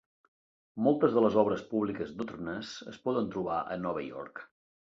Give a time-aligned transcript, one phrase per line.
[0.85, 4.47] Moltes de les obres públiques d'Otterness es poden trobar a Nova York.